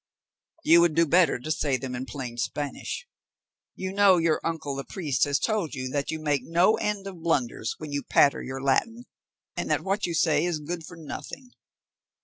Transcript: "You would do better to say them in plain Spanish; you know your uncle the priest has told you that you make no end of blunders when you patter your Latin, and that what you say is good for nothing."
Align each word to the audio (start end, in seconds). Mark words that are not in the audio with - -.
"You 0.63 0.81
would 0.81 0.95
do 0.95 1.05
better 1.05 1.37
to 1.37 1.51
say 1.51 1.77
them 1.77 1.93
in 1.93 2.07
plain 2.07 2.35
Spanish; 2.39 3.05
you 3.75 3.93
know 3.93 4.17
your 4.17 4.41
uncle 4.43 4.75
the 4.75 4.83
priest 4.83 5.25
has 5.25 5.37
told 5.37 5.75
you 5.75 5.89
that 5.89 6.09
you 6.09 6.19
make 6.19 6.41
no 6.43 6.73
end 6.77 7.05
of 7.05 7.21
blunders 7.21 7.75
when 7.77 7.91
you 7.91 8.01
patter 8.01 8.41
your 8.41 8.63
Latin, 8.63 9.05
and 9.55 9.69
that 9.69 9.83
what 9.83 10.07
you 10.07 10.15
say 10.15 10.43
is 10.43 10.57
good 10.59 10.83
for 10.87 10.97
nothing." 10.97 11.51